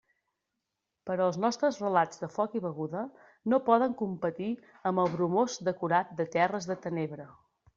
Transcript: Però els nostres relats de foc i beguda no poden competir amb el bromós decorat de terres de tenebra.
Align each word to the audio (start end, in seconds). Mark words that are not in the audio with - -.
Però 1.09 1.25
els 1.31 1.35
nostres 1.43 1.77
relats 1.83 2.21
de 2.21 2.29
foc 2.37 2.57
i 2.59 2.61
beguda 2.63 3.03
no 3.53 3.61
poden 3.69 3.93
competir 4.01 4.49
amb 4.93 5.05
el 5.05 5.15
bromós 5.19 5.59
decorat 5.69 6.17
de 6.23 6.31
terres 6.39 6.71
de 6.73 6.81
tenebra. 6.89 7.29